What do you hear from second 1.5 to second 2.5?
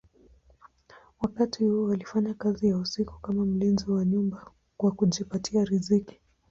huu alifanya